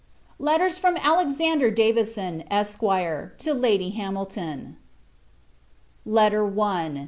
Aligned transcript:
LETTERS 0.39 0.79
FROM 0.79 0.97
ALEXANDER 0.97 1.69
DAVISON, 1.69 2.43
ESQ. 2.49 2.79
TO 3.37 3.53
LADY 3.53 3.91
HAMILTON. 3.91 4.77
LETTERS 6.07 6.49
OF 6.51 6.57
ALEX. 6.57 6.99